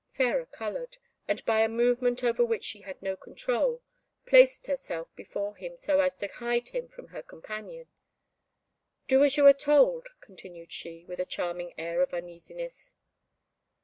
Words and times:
Fairer 0.09 0.47
coloured, 0.47 0.97
and 1.27 1.45
by 1.45 1.59
a 1.61 1.69
movement 1.69 2.23
over 2.23 2.43
which 2.43 2.63
she 2.63 2.81
had 2.81 2.99
no 3.03 3.15
control, 3.15 3.83
placed 4.25 4.65
herself 4.65 5.15
before 5.15 5.55
him 5.57 5.77
so 5.77 5.99
as 5.99 6.15
to 6.15 6.25
hide 6.27 6.69
him 6.69 6.87
from 6.87 7.09
her 7.09 7.21
companion. 7.21 7.85
"Do 9.07 9.23
as 9.23 9.37
you 9.37 9.45
are 9.45 9.53
told," 9.53 10.07
continued 10.19 10.71
she, 10.71 11.05
with 11.05 11.19
a 11.19 11.25
charming 11.25 11.75
air 11.77 12.01
of 12.01 12.15
uneasiness. 12.15 12.95